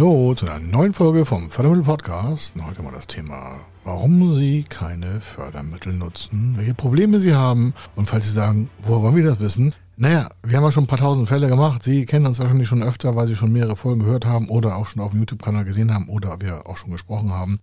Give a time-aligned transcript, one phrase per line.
[0.00, 2.56] Hallo zu einer neuen Folge vom Fördermittel Podcast.
[2.56, 8.06] Und heute mal das Thema, warum Sie keine Fördermittel nutzen, welche Probleme Sie haben und
[8.06, 9.74] falls Sie sagen, woher wollen wir das wissen?
[9.98, 11.82] Naja, wir haben ja schon ein paar tausend Fälle gemacht.
[11.82, 14.86] Sie kennen uns wahrscheinlich schon öfter, weil Sie schon mehrere Folgen gehört haben oder auch
[14.86, 17.60] schon auf dem YouTube-Kanal gesehen haben oder wir auch schon gesprochen haben.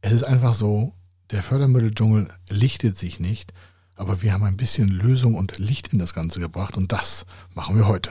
[0.00, 0.94] Es ist einfach so,
[1.32, 3.52] der Fördermitteldschungel lichtet sich nicht,
[3.94, 7.76] aber wir haben ein bisschen Lösung und Licht in das Ganze gebracht und das machen
[7.76, 8.10] wir heute.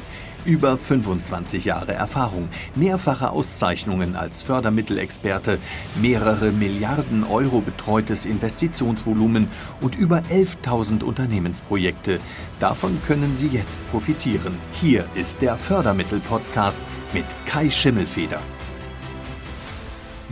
[0.43, 5.59] Über 25 Jahre Erfahrung, mehrfache Auszeichnungen als Fördermittelexperte,
[6.01, 9.47] mehrere Milliarden Euro betreutes Investitionsvolumen
[9.81, 12.19] und über 11.000 Unternehmensprojekte.
[12.59, 14.57] Davon können Sie jetzt profitieren.
[14.73, 16.81] Hier ist der Fördermittel-Podcast
[17.13, 18.39] mit Kai Schimmelfeder.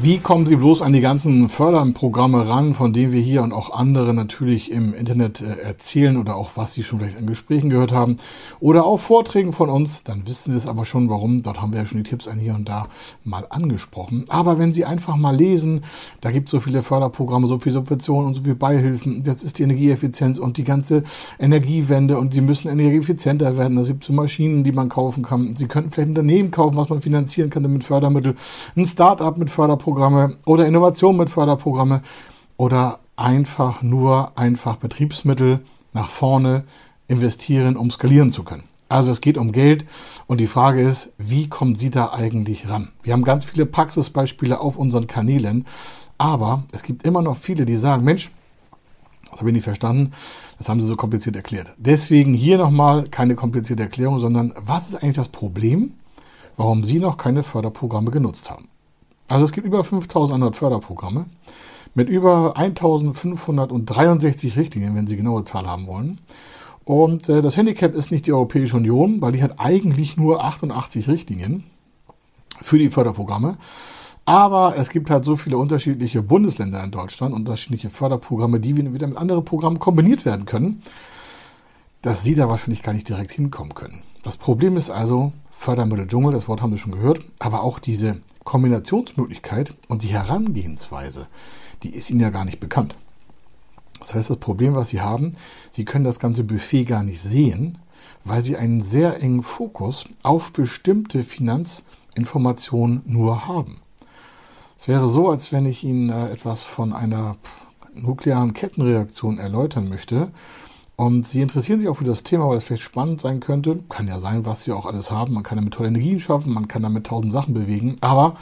[0.01, 3.73] Wie kommen Sie bloß an die ganzen Förderprogramme ran, von denen wir hier und auch
[3.73, 7.91] andere natürlich im Internet äh, erzählen oder auch was Sie schon vielleicht an Gesprächen gehört
[7.91, 8.15] haben
[8.61, 11.43] oder auch Vorträgen von uns, dann wissen Sie es aber schon, warum.
[11.43, 12.87] Dort haben wir ja schon die Tipps an hier und da
[13.25, 14.23] mal angesprochen.
[14.29, 15.81] Aber wenn Sie einfach mal lesen,
[16.21, 19.59] da gibt es so viele Förderprogramme, so viele Subventionen und so viele Beihilfen, das ist
[19.59, 21.03] die Energieeffizienz und die ganze
[21.39, 23.75] Energiewende und Sie müssen energieeffizienter werden.
[23.75, 25.57] Da gibt es so Maschinen, die man kaufen kann.
[25.57, 28.37] Sie könnten vielleicht ein Unternehmen kaufen, was man finanzieren kann mit Fördermitteln,
[28.77, 32.01] ein Start-up mit Förderprogrammen Förderprogramme oder Innovation mit Förderprogramme
[32.57, 35.61] oder einfach nur einfach Betriebsmittel
[35.93, 36.65] nach vorne
[37.07, 38.63] investieren, um skalieren zu können.
[38.87, 39.85] Also es geht um Geld
[40.27, 42.89] und die Frage ist, wie kommen Sie da eigentlich ran?
[43.01, 45.65] Wir haben ganz viele Praxisbeispiele auf unseren Kanälen,
[46.17, 48.31] aber es gibt immer noch viele, die sagen, Mensch,
[49.31, 50.11] das habe ich nicht verstanden,
[50.57, 51.73] das haben Sie so kompliziert erklärt.
[51.77, 55.93] Deswegen hier nochmal keine komplizierte Erklärung, sondern was ist eigentlich das Problem,
[56.57, 58.69] warum Sie noch keine Förderprogramme genutzt haben?
[59.29, 61.27] Also es gibt über 5100 Förderprogramme
[61.93, 66.19] mit über 1563 Richtlinien, wenn Sie genaue Zahl haben wollen.
[66.83, 71.07] Und äh, das Handicap ist nicht die Europäische Union, weil die hat eigentlich nur 88
[71.07, 71.63] Richtlinien
[72.59, 73.57] für die Förderprogramme.
[74.25, 79.17] Aber es gibt halt so viele unterschiedliche Bundesländer in Deutschland, unterschiedliche Förderprogramme, die wieder mit
[79.17, 80.81] anderen Programmen kombiniert werden können,
[82.01, 84.01] dass Sie da wahrscheinlich gar nicht direkt hinkommen können.
[84.23, 89.73] Das Problem ist also Fördermitteldschungel, das Wort haben Sie schon gehört, aber auch diese Kombinationsmöglichkeit
[89.87, 91.27] und die Herangehensweise,
[91.83, 92.95] die ist Ihnen ja gar nicht bekannt.
[93.99, 95.35] Das heißt, das Problem, was Sie haben,
[95.71, 97.77] Sie können das ganze Buffet gar nicht sehen,
[98.25, 103.81] weil Sie einen sehr engen Fokus auf bestimmte Finanzinformationen nur haben.
[104.77, 107.35] Es wäre so, als wenn ich Ihnen äh, etwas von einer
[107.93, 110.31] nuklearen Kettenreaktion erläutern möchte
[110.99, 113.79] und Sie interessieren sich auch für das Thema, weil es vielleicht spannend sein könnte.
[113.87, 115.33] Kann ja sein, was Sie auch alles haben.
[115.33, 117.95] Man kann damit tolle Energien schaffen, man kann damit tausend Sachen bewegen.
[118.01, 118.33] Aber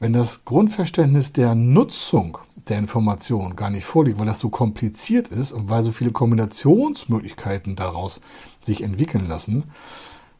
[0.00, 5.52] wenn das Grundverständnis der Nutzung der Information gar nicht vorliegt, weil das so kompliziert ist
[5.52, 8.22] und weil so viele Kombinationsmöglichkeiten daraus
[8.62, 9.64] sich entwickeln lassen,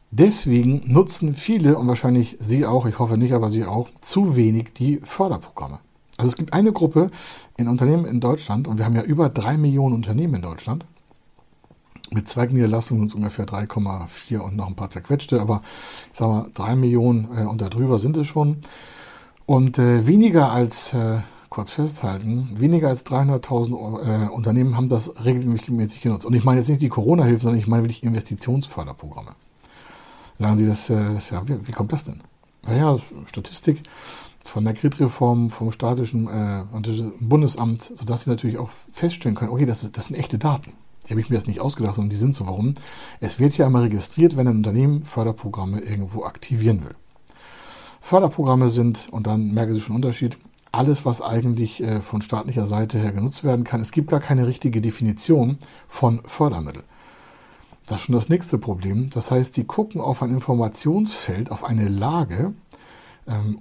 [0.09, 4.73] deswegen nutzen viele und wahrscheinlich Sie auch, ich hoffe nicht, aber Sie auch, zu wenig
[4.73, 5.77] die Förderprogramme.
[6.17, 7.11] Also es gibt eine Gruppe
[7.55, 10.87] in Unternehmen in Deutschland und wir haben ja über drei Millionen Unternehmen in Deutschland
[12.13, 15.61] mit Zweigniederlassungen sind es ungefähr 3,4 und noch ein paar zerquetschte, aber
[16.11, 18.57] ich sage mal, 3 Millionen äh, und darüber sind es schon.
[19.45, 21.19] Und äh, weniger als, äh,
[21.49, 26.25] kurz festhalten, weniger als 300.000 äh, Unternehmen haben das regelmäßig genutzt.
[26.25, 29.35] Und ich meine jetzt nicht die Corona-Hilfe, sondern ich meine wirklich Investitionsförderprogramme.
[30.39, 32.23] Sagen Sie, das, äh, das ja, wie, wie, kommt das denn?
[32.65, 32.95] Naja,
[33.27, 33.83] Statistik
[34.43, 36.63] von der Kreditreform vom statischen äh,
[37.21, 40.73] Bundesamt, sodass Sie natürlich auch feststellen können, okay, das, ist, das sind echte Daten.
[41.05, 42.47] Die habe ich mir jetzt nicht ausgedacht, sondern die sind so.
[42.47, 42.73] Warum?
[43.19, 46.95] Es wird ja einmal registriert, wenn ein Unternehmen Förderprogramme irgendwo aktivieren will.
[47.99, 50.37] Förderprogramme sind, und dann merken Sie schon einen Unterschied,
[50.71, 53.79] alles, was eigentlich äh, von staatlicher Seite her genutzt werden kann.
[53.79, 55.57] Es gibt gar keine richtige Definition
[55.87, 56.83] von Fördermittel.
[57.85, 59.09] Das ist schon das nächste Problem.
[59.11, 62.53] Das heißt, Sie gucken auf ein Informationsfeld, auf eine Lage,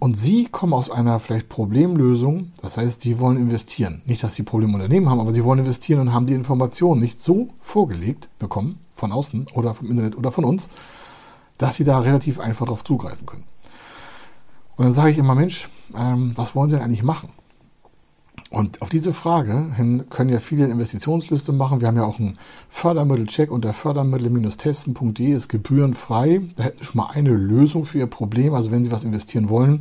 [0.00, 4.02] und Sie kommen aus einer vielleicht Problemlösung, das heißt, Sie wollen investieren.
[4.06, 7.20] Nicht, dass Sie Probleme Unternehmen haben, aber Sie wollen investieren und haben die Informationen nicht
[7.20, 10.68] so vorgelegt bekommen, von außen oder vom Internet oder von uns,
[11.58, 13.44] dass Sie da relativ einfach darauf zugreifen können.
[14.76, 17.28] Und dann sage ich immer, Mensch, ähm, was wollen Sie denn eigentlich machen?
[18.52, 21.80] Und auf diese Frage hin können ja viele Investitionsliste machen.
[21.80, 22.38] Wir haben ja auch einen
[22.68, 26.42] Fördermittelcheck unter fördermittel-testen.de ist gebührenfrei.
[26.56, 28.52] Da hätten Sie schon mal eine Lösung für Ihr Problem.
[28.52, 29.80] Also wenn Sie was investieren wollen,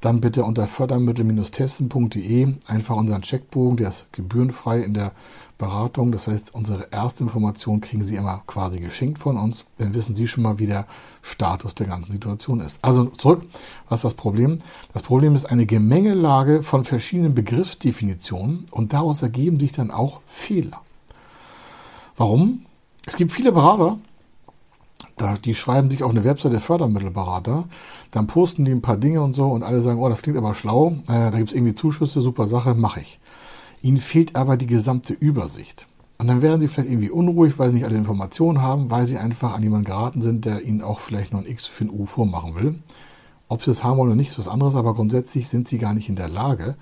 [0.00, 5.12] dann bitte unter fördermittel-testen.de einfach unseren Checkbogen, der ist gebührenfrei in der
[5.58, 6.12] Beratung.
[6.12, 9.66] Das heißt, unsere erste Information kriegen Sie immer quasi geschenkt von uns.
[9.76, 10.86] Dann wissen Sie schon mal, wie der
[11.20, 12.82] Status der ganzen Situation ist.
[12.82, 13.44] Also zurück,
[13.88, 14.58] was ist das Problem?
[14.92, 20.80] Das Problem ist eine Gemengelage von verschiedenen Begriffsdefinitionen und daraus ergeben sich dann auch Fehler.
[22.16, 22.64] Warum?
[23.04, 23.98] Es gibt viele Berater,
[25.44, 27.64] die schreiben sich auf eine Webseite der Fördermittelberater,
[28.10, 30.54] dann posten die ein paar Dinge und so und alle sagen, oh, das klingt aber
[30.54, 33.18] schlau, äh, da gibt es irgendwie Zuschüsse, super Sache, mache ich.
[33.82, 35.86] Ihnen fehlt aber die gesamte Übersicht.
[36.18, 39.18] Und dann werden Sie vielleicht irgendwie unruhig, weil Sie nicht alle Informationen haben, weil Sie
[39.18, 42.06] einfach an jemanden geraten sind, der Ihnen auch vielleicht noch ein X für ein U
[42.06, 42.78] vormachen will.
[43.48, 45.94] Ob Sie es haben wollen oder nicht, ist was anderes, aber grundsätzlich sind Sie gar
[45.94, 46.76] nicht in der Lage,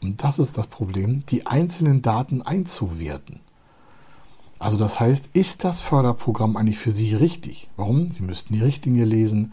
[0.00, 3.40] und das ist das Problem, die einzelnen Daten einzuwerten.
[4.58, 7.68] Also das heißt, ist das Förderprogramm eigentlich für Sie richtig?
[7.76, 8.10] Warum?
[8.10, 9.52] Sie müssten die Richtlinie lesen,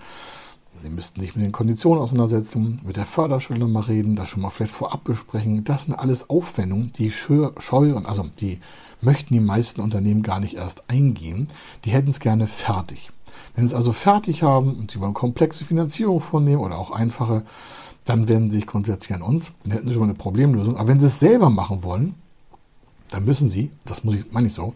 [0.84, 4.50] Sie müssten sich mit den Konditionen auseinandersetzen, mit der Förderschule mal reden, das schon mal
[4.50, 5.64] vielleicht vorab besprechen.
[5.64, 8.60] Das sind alles Aufwendungen, die scheuern, also die
[9.02, 11.48] möchten die meisten Unternehmen gar nicht erst eingehen.
[11.86, 13.10] Die hätten es gerne fertig.
[13.56, 17.44] Wenn sie es also fertig haben und sie wollen komplexe Finanzierung vornehmen oder auch einfache,
[18.06, 19.54] dann wenden sie sich grundsätzlich an uns.
[19.64, 20.78] Dann hätten sie schon mal eine Problemlösung.
[20.78, 22.16] Aber wenn sie es selber machen wollen,
[23.10, 24.74] dann müssen sie, das muss ich, meine ich so,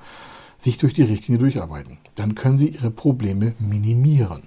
[0.57, 1.97] sich durch die Richtlinie durcharbeiten.
[2.15, 4.43] Dann können sie ihre Probleme minimieren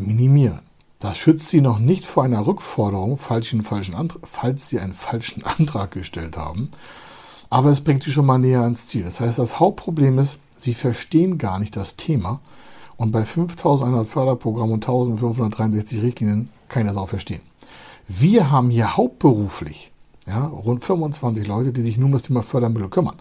[0.00, 0.60] minimieren.
[0.98, 6.70] Das schützt Sie noch nicht vor einer Rückforderung, falls Sie einen falschen Antrag, gestellt haben,
[7.48, 9.04] aber es bringt Sie schon mal näher ans Ziel.
[9.04, 12.40] Das heißt, das Hauptproblem ist, Sie verstehen gar nicht das Thema
[12.96, 17.40] und bei 5100 Förderprogrammen und 1563 Richtlinien kann ich das auch verstehen.
[18.06, 19.90] Wir haben hier hauptberuflich
[20.26, 23.16] ja, rund 25 Leute, die sich nur um das Thema Fördermittel kümmern.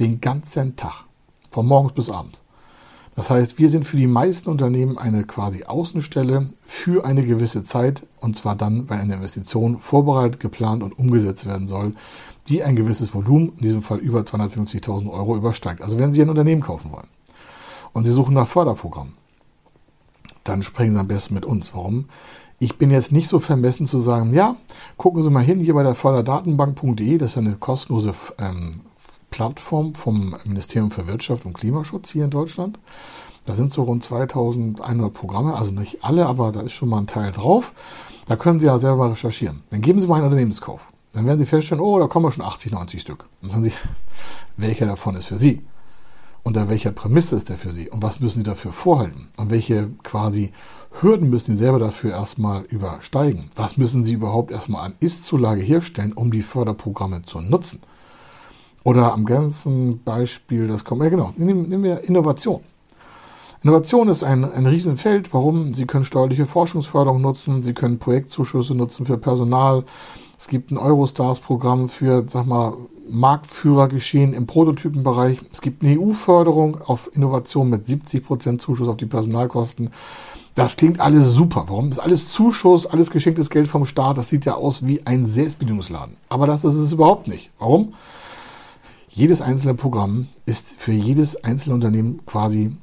[0.00, 1.04] Den ganzen Tag.
[1.50, 2.45] Von morgens bis abends.
[3.16, 8.06] Das heißt, wir sind für die meisten Unternehmen eine quasi Außenstelle für eine gewisse Zeit
[8.20, 11.94] und zwar dann, wenn eine Investition vorbereitet, geplant und umgesetzt werden soll,
[12.48, 15.80] die ein gewisses Volumen, in diesem Fall über 250.000 Euro übersteigt.
[15.80, 17.08] Also wenn Sie ein Unternehmen kaufen wollen
[17.94, 19.14] und Sie suchen nach Förderprogrammen,
[20.44, 21.74] dann sprechen Sie am besten mit uns.
[21.74, 22.04] Warum?
[22.58, 24.56] Ich bin jetzt nicht so vermessen zu sagen, ja,
[24.98, 28.72] gucken Sie mal hin, hier bei der Förderdatenbank.de, das ist eine kostenlose ähm,
[29.36, 32.78] Plattform vom Ministerium für Wirtschaft und Klimaschutz hier in Deutschland.
[33.44, 37.06] Da sind so rund 2100 Programme, also nicht alle, aber da ist schon mal ein
[37.06, 37.74] Teil drauf.
[38.26, 39.62] Da können Sie ja selber recherchieren.
[39.68, 40.90] Dann geben Sie mal einen Unternehmenskauf.
[41.12, 43.28] Dann werden Sie feststellen, oh, da kommen schon 80, 90 Stück.
[43.42, 43.72] Dann sagen Sie,
[44.56, 45.60] welcher davon ist für Sie?
[46.42, 47.90] Unter welcher Prämisse ist der für Sie?
[47.90, 49.28] Und was müssen Sie dafür vorhalten?
[49.36, 50.52] Und welche quasi
[51.02, 53.50] Hürden müssen Sie selber dafür erstmal übersteigen?
[53.54, 57.82] Was müssen Sie überhaupt erstmal an Ist-Zulage herstellen, um die Förderprogramme zu nutzen?
[58.86, 62.60] Oder am ganzen Beispiel, das kommt, ja genau, nehmen, nehmen wir Innovation.
[63.64, 65.34] Innovation ist ein, ein Riesenfeld.
[65.34, 65.74] Warum?
[65.74, 69.82] Sie können steuerliche Forschungsförderung nutzen, Sie können Projektzuschüsse nutzen für Personal.
[70.38, 72.74] Es gibt ein Eurostars-Programm für, sag mal,
[73.10, 75.40] Marktführergeschehen im Prototypenbereich.
[75.50, 79.90] Es gibt eine EU-Förderung auf Innovation mit 70% Zuschuss auf die Personalkosten.
[80.54, 81.64] Das klingt alles super.
[81.66, 81.88] Warum?
[81.88, 84.16] Ist alles Zuschuss, alles geschenktes Geld vom Staat.
[84.16, 86.16] Das sieht ja aus wie ein Selbstbedienungsladen.
[86.28, 87.50] Aber das ist es überhaupt nicht.
[87.58, 87.92] Warum?
[89.16, 92.76] Jedes einzelne Programm ist für jedes einzelne Unternehmen quasi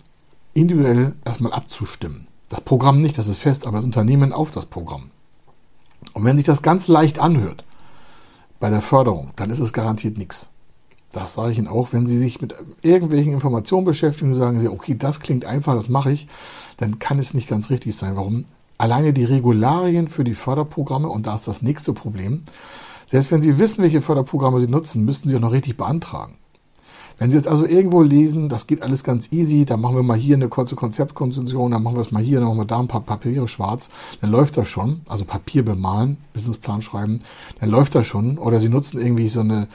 [0.55, 2.25] individuell erstmal abzustimmen.
[2.49, 5.11] Das Programm nicht, das ist fest, aber das Unternehmen auf das Programm.
[6.13, 7.63] Und wenn sich das ganz leicht anhört
[8.59, 10.49] bei der Förderung, dann ist es garantiert nichts.
[11.11, 14.69] Das sage ich Ihnen auch, wenn Sie sich mit irgendwelchen Informationen beschäftigen und sagen Sie,
[14.69, 16.25] okay, das klingt einfach, das mache ich,
[16.77, 18.15] dann kann es nicht ganz richtig sein.
[18.15, 18.45] Warum?
[18.79, 22.41] Alleine die Regularien für die Förderprogramme, und da ist das nächste Problem,
[23.07, 26.35] selbst wenn Sie wissen, welche Förderprogramme Sie nutzen, müssten Sie auch noch richtig beantragen.
[27.17, 30.17] Wenn Sie jetzt also irgendwo lesen, das geht alles ganz easy, dann machen wir mal
[30.17, 32.87] hier eine kurze Konzeptkonstruktion, dann machen wir es mal hier, dann machen wir da ein
[32.87, 33.89] paar Papiere schwarz,
[34.21, 37.21] dann läuft das schon, also Papier bemalen, Businessplan schreiben,
[37.59, 38.37] dann läuft das schon.
[38.37, 39.67] Oder Sie nutzen irgendwie so eine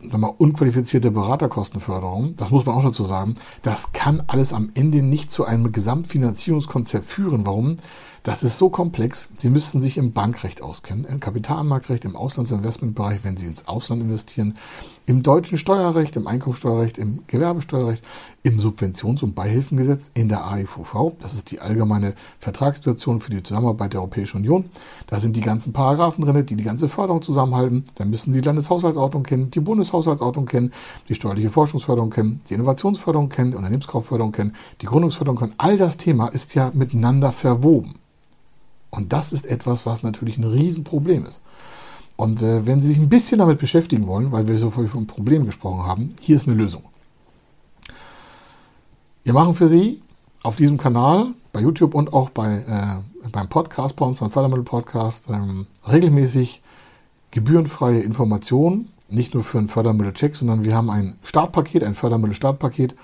[0.00, 5.30] mal, unqualifizierte Beraterkostenförderung, das muss man auch dazu sagen, das kann alles am Ende nicht
[5.30, 7.46] zu einem Gesamtfinanzierungskonzept führen.
[7.46, 7.76] Warum?
[8.22, 9.30] Das ist so komplex.
[9.38, 14.58] Sie müssten sich im Bankrecht auskennen, im Kapitalmarktrecht, im Auslandsinvestmentbereich, wenn Sie ins Ausland investieren,
[15.06, 18.04] im deutschen Steuerrecht, im Einkommensteuerrecht, im Gewerbesteuerrecht,
[18.42, 21.14] im Subventions- und Beihilfengesetz, in der AIVV.
[21.18, 24.66] Das ist die allgemeine Vertragssituation für die Zusammenarbeit der Europäischen Union.
[25.06, 27.86] Da sind die ganzen Paragraphen drin, die die ganze Förderung zusammenhalten.
[27.94, 30.72] Da müssen Sie die Landeshaushaltsordnung kennen, die Bundeshaushaltsordnung kennen,
[31.08, 35.54] die steuerliche Forschungsförderung kennen, die Innovationsförderung kennen, die Unternehmenskaufförderung kennen, die Gründungsförderung kennen.
[35.56, 37.94] All das Thema ist ja miteinander verwoben.
[38.90, 41.42] Und das ist etwas, was natürlich ein Riesenproblem ist.
[42.16, 45.06] Und äh, wenn Sie sich ein bisschen damit beschäftigen wollen, weil wir so viel von
[45.06, 46.82] Problemen gesprochen haben, hier ist eine Lösung.
[49.22, 50.02] Wir machen für Sie
[50.42, 55.28] auf diesem Kanal, bei YouTube und auch bei, äh, beim Podcast, bei uns beim Fördermittel-Podcast,
[55.30, 56.62] ähm, regelmäßig
[57.30, 62.94] gebührenfreie Informationen, nicht nur für einen Fördermittelcheck, sondern wir haben ein Startpaket, ein Fördermittel-Startpaket.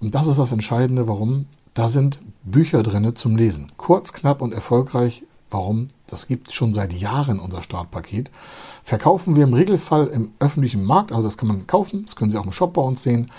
[0.00, 1.46] Und das ist das Entscheidende, warum.
[1.74, 3.72] Da sind Bücher drin zum Lesen.
[3.78, 5.22] Kurz, knapp und erfolgreich.
[5.50, 5.86] Warum?
[6.06, 8.30] Das gibt schon seit Jahren, unser Startpaket.
[8.82, 12.38] Verkaufen wir im Regelfall im öffentlichen Markt, also das kann man kaufen, das können Sie
[12.38, 13.30] auch im Shop bei uns sehen.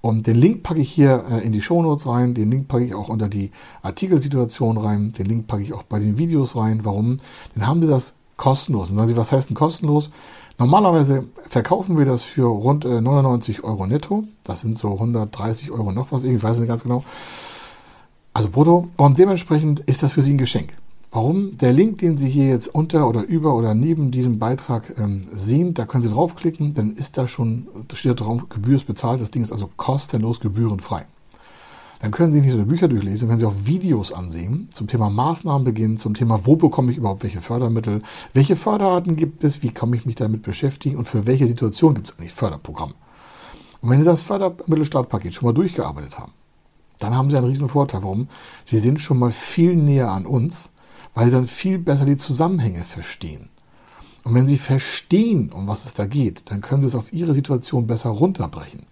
[0.00, 2.94] Und den Link packe ich hier äh, in die Shownotes rein, den Link packe ich
[2.94, 3.50] auch unter die
[3.82, 6.84] Artikelsituation rein, den Link packe ich auch bei den Videos rein.
[6.84, 7.18] Warum?
[7.54, 8.90] Dann haben Sie das kostenlos.
[8.90, 10.10] Und sagen Sie, was heißt denn kostenlos?
[10.58, 14.24] Normalerweise verkaufen wir das für rund 99 äh, Euro netto.
[14.44, 17.04] Das sind so 130 Euro noch was, ich weiß nicht ganz genau.
[18.32, 18.88] Also brutto.
[18.96, 20.72] Und dementsprechend ist das für Sie ein Geschenk.
[21.12, 21.50] Warum?
[21.58, 25.74] Der Link, den Sie hier jetzt unter oder über oder neben diesem Beitrag ähm, sehen,
[25.74, 29.20] da können Sie draufklicken, dann ist da schon, da steht da drauf, Gebühr bezahlt.
[29.20, 31.06] Das Ding ist also kostenlos gebührenfrei.
[32.00, 35.98] Dann können Sie nicht nur Bücher durchlesen, können Sie auch Videos ansehen zum Thema Maßnahmenbeginn,
[35.98, 40.06] zum Thema, wo bekomme ich überhaupt welche Fördermittel, welche Förderarten gibt es, wie komme ich
[40.06, 42.94] mich damit beschäftigen und für welche Situation gibt es eigentlich Förderprogramm.
[43.82, 46.32] Und wenn Sie das Fördermittelstartpaket schon mal durchgearbeitet haben,
[47.00, 48.02] dann haben Sie einen riesen Vorteil.
[48.02, 48.28] Warum?
[48.64, 50.70] Sie sind schon mal viel näher an uns
[51.14, 53.50] weil sie dann viel besser die Zusammenhänge verstehen.
[54.24, 57.34] Und wenn sie verstehen, um was es da geht, dann können sie es auf ihre
[57.34, 58.86] Situation besser runterbrechen.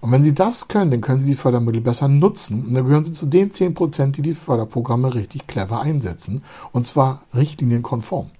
[0.00, 2.66] Und wenn sie das können, dann können sie die Fördermittel besser nutzen.
[2.66, 6.42] Und dann gehören sie zu den 10%, die die Förderprogramme richtig clever einsetzen.
[6.72, 8.30] Und zwar richtlinienkonform,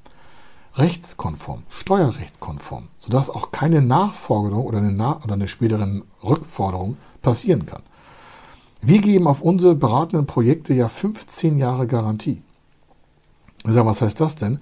[0.77, 7.83] rechtskonform, steuerrechtkonform, sodass auch keine Nachforderung oder eine, Na oder eine späteren Rückforderung passieren kann.
[8.81, 12.43] Wir geben auf unsere beratenden Projekte ja 15 Jahre Garantie.
[13.65, 14.61] Ich sage, was heißt das denn?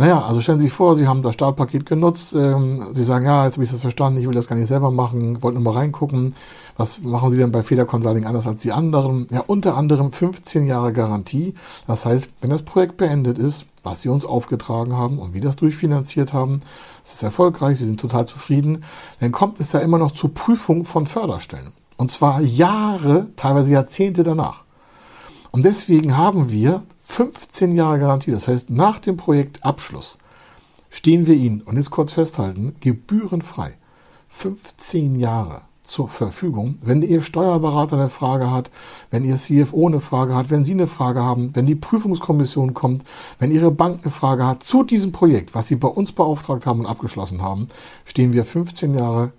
[0.00, 3.44] Naja, also stellen Sie sich vor, Sie haben das Startpaket genutzt, ähm, Sie sagen, ja,
[3.44, 5.78] jetzt habe ich das verstanden, ich will das gar nicht selber machen, wollte nur mal
[5.78, 6.34] reingucken.
[6.78, 9.26] Was machen Sie denn bei Feder Consulting anders als die anderen?
[9.30, 11.54] Ja, unter anderem 15 Jahre Garantie.
[11.86, 15.56] Das heißt, wenn das Projekt beendet ist, was Sie uns aufgetragen haben und wie das
[15.56, 16.60] durchfinanziert haben,
[17.04, 18.84] es ist erfolgreich, Sie sind total zufrieden,
[19.18, 21.72] dann kommt es ja immer noch zur Prüfung von Förderstellen.
[22.00, 24.64] Und zwar Jahre, teilweise Jahrzehnte danach.
[25.50, 28.30] Und deswegen haben wir 15 Jahre Garantie.
[28.30, 30.16] Das heißt, nach dem Projektabschluss
[30.88, 33.74] stehen wir Ihnen, und jetzt kurz festhalten, gebührenfrei
[34.28, 36.78] 15 Jahre zur Verfügung.
[36.80, 38.70] Wenn Ihr Steuerberater eine Frage hat,
[39.10, 43.04] wenn Ihr CFO eine Frage hat, wenn Sie eine Frage haben, wenn die Prüfungskommission kommt,
[43.38, 46.80] wenn Ihre Bank eine Frage hat zu diesem Projekt, was Sie bei uns beauftragt haben
[46.80, 47.66] und abgeschlossen haben,
[48.06, 49.32] stehen wir 15 Jahre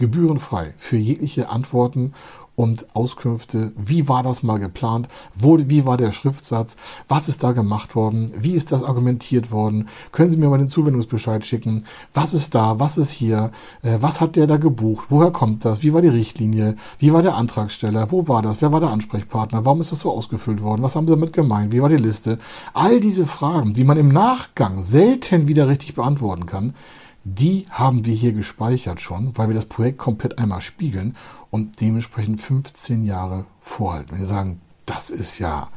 [0.00, 2.12] gebührenfrei für jegliche Antworten
[2.60, 3.72] und Auskünfte.
[3.76, 5.08] Wie war das mal geplant?
[5.34, 6.76] Wo, wie war der Schriftsatz?
[7.08, 8.32] Was ist da gemacht worden?
[8.36, 9.88] Wie ist das argumentiert worden?
[10.12, 11.82] Können Sie mir mal den Zuwendungsbescheid schicken?
[12.12, 12.78] Was ist da?
[12.78, 13.50] Was ist hier?
[13.82, 15.06] Äh, was hat der da gebucht?
[15.08, 15.82] Woher kommt das?
[15.82, 16.76] Wie war die Richtlinie?
[16.98, 18.10] Wie war der Antragsteller?
[18.10, 18.60] Wo war das?
[18.60, 19.64] Wer war der Ansprechpartner?
[19.64, 20.82] Warum ist das so ausgefüllt worden?
[20.82, 21.72] Was haben Sie damit gemeint?
[21.72, 22.38] Wie war die Liste?
[22.74, 26.74] All diese Fragen, die man im Nachgang selten wieder richtig beantworten kann,
[27.24, 31.16] die haben wir hier gespeichert schon, weil wir das Projekt komplett einmal spiegeln
[31.50, 34.12] und dementsprechend 15 Jahre vorhalten.
[34.12, 35.68] Wenn Sie sagen, das ist ja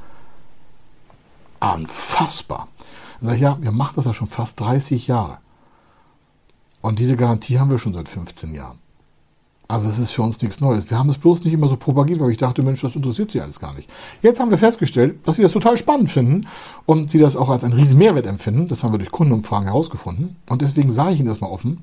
[1.60, 2.68] unfassbar,
[3.20, 5.40] dann sage ich, ja, wir machen das ja schon fast 30 Jahre.
[6.82, 8.80] Und diese Garantie haben wir schon seit 15 Jahren.
[9.68, 10.90] Also es ist für uns nichts Neues.
[10.90, 13.42] Wir haben es bloß nicht immer so propagiert, weil ich dachte, Mensch, das interessiert sie
[13.42, 13.90] alles gar nicht.
[14.22, 16.48] Jetzt haben wir festgestellt, dass sie das total spannend finden
[16.86, 18.68] und sie das auch als einen riesen Mehrwert empfinden.
[18.68, 20.36] Das haben wir durch Kundenumfragen herausgefunden.
[20.50, 21.82] Und deswegen sage ich Ihnen das mal offen.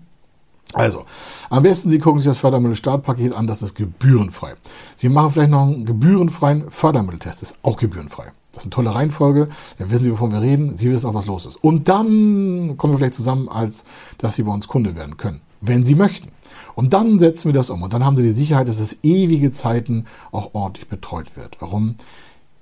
[0.72, 1.04] Also,
[1.48, 4.54] am besten Sie gucken sich das Fördermittel-Startpaket an, das ist gebührenfrei.
[4.94, 8.30] Sie machen vielleicht noch einen gebührenfreien Fördermitteltest, das ist auch gebührenfrei.
[8.52, 11.26] Das ist eine tolle Reihenfolge, dann wissen Sie, wovon wir reden, Sie wissen auch, was
[11.26, 11.56] los ist.
[11.56, 13.84] Und dann kommen wir vielleicht zusammen, als
[14.18, 16.30] dass Sie bei uns Kunde werden können, wenn Sie möchten.
[16.74, 17.82] Und dann setzen wir das um.
[17.82, 21.56] Und dann haben Sie die Sicherheit, dass es ewige Zeiten auch ordentlich betreut wird.
[21.60, 21.96] Warum?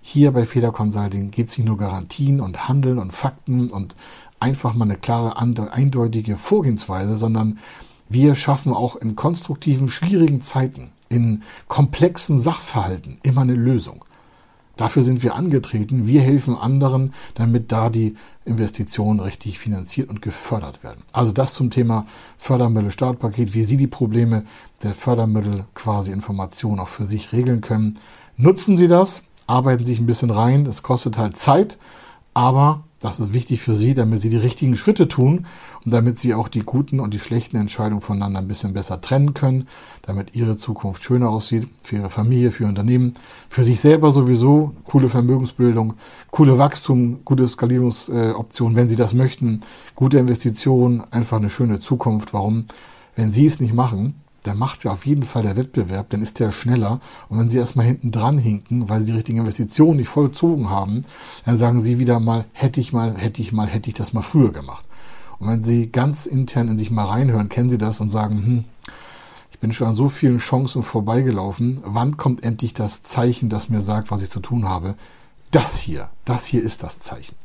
[0.01, 3.95] Hier bei Feder Consulting gibt es nicht nur Garantien und Handeln und Fakten und
[4.41, 7.59] einfach mal eine klare, eindeutige Vorgehensweise, sondern
[8.09, 14.05] wir schaffen auch in konstruktiven, schwierigen Zeiten, in komplexen Sachverhalten immer eine Lösung.
[14.79, 16.07] Dafür sind wir angetreten.
[16.07, 21.03] Wir helfen anderen, damit da die Investitionen richtig finanziert und gefördert werden.
[21.13, 22.07] Also das zum Thema
[22.39, 24.45] Fördermittel-Startpaket, wie Sie die Probleme
[24.85, 27.99] der Fördermittel quasi Informationen auch für sich regeln können.
[28.37, 30.65] Nutzen Sie das, arbeiten Sie sich ein bisschen rein.
[30.65, 31.77] Das kostet halt Zeit,
[32.33, 35.47] aber Das ist wichtig für Sie, damit Sie die richtigen Schritte tun
[35.85, 39.35] und damit Sie auch die guten und die schlechten Entscheidungen voneinander ein bisschen besser trennen
[39.35, 39.69] können,
[40.03, 43.13] damit Ihre Zukunft schöner aussieht, für Ihre Familie, für Ihr Unternehmen,
[43.49, 45.95] für sich selber sowieso, coole Vermögensbildung,
[46.33, 49.61] coole Wachstum, gute Skalierungsoptionen, wenn Sie das möchten,
[49.95, 52.35] gute Investitionen, einfach eine schöne Zukunft.
[52.35, 52.67] Warum?
[53.15, 54.15] Wenn Sie es nicht machen,
[54.49, 57.01] der macht ja auf jeden Fall der Wettbewerb, dann ist der schneller.
[57.29, 61.03] Und wenn sie erstmal hinten dran hinken, weil sie die richtigen Investitionen nicht vollzogen haben,
[61.45, 64.23] dann sagen sie wieder mal, hätte ich mal, hätte ich mal, hätte ich das mal
[64.23, 64.87] früher gemacht.
[65.39, 68.65] Und wenn sie ganz intern in sich mal reinhören, kennen sie das und sagen, hm,
[69.51, 71.83] ich bin schon an so vielen Chancen vorbeigelaufen.
[71.85, 74.95] Wann kommt endlich das Zeichen, das mir sagt, was ich zu tun habe?
[75.51, 77.37] Das hier, das hier ist das Zeichen.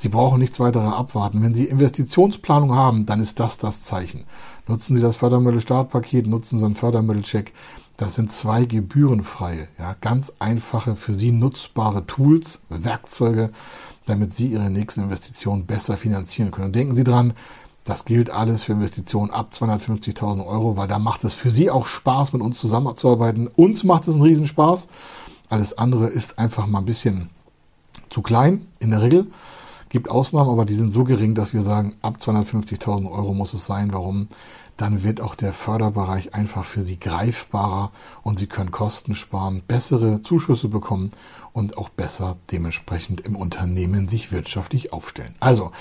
[0.00, 1.42] Sie brauchen nichts weiter abwarten.
[1.42, 4.24] Wenn Sie Investitionsplanung haben, dann ist das das Zeichen.
[4.66, 7.52] Nutzen Sie das Fördermittel-Startpaket, nutzen Sie einen Fördermittelcheck.
[7.98, 13.50] Das sind zwei gebührenfreie, ja, ganz einfache, für Sie nutzbare Tools, Werkzeuge,
[14.06, 16.68] damit Sie Ihre nächsten Investitionen besser finanzieren können.
[16.68, 17.34] Und denken Sie dran,
[17.84, 21.84] das gilt alles für Investitionen ab 250.000 Euro, weil da macht es für Sie auch
[21.84, 23.48] Spaß, mit uns zusammenzuarbeiten.
[23.48, 24.88] Uns macht es einen Riesenspaß.
[25.50, 27.28] Alles andere ist einfach mal ein bisschen
[28.08, 29.26] zu klein in der Regel.
[29.90, 33.66] Gibt Ausnahmen, aber die sind so gering, dass wir sagen, ab 250.000 Euro muss es
[33.66, 33.92] sein.
[33.92, 34.28] Warum?
[34.76, 37.90] Dann wird auch der Förderbereich einfach für Sie greifbarer
[38.22, 41.10] und Sie können Kosten sparen, bessere Zuschüsse bekommen
[41.52, 45.34] und auch besser dementsprechend im Unternehmen sich wirtschaftlich aufstellen.
[45.40, 45.72] Also,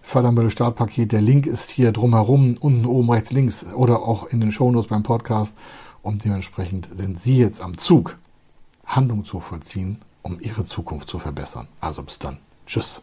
[0.00, 4.52] Fördermittel Startpaket, der Link ist hier drumherum, unten oben rechts links oder auch in den
[4.52, 5.56] Shownotes beim Podcast.
[6.02, 8.18] Und dementsprechend sind Sie jetzt am Zug,
[8.86, 11.68] Handlung zu vollziehen, um Ihre Zukunft zu verbessern.
[11.80, 12.38] Also bis dann.
[12.66, 13.02] Tschüss.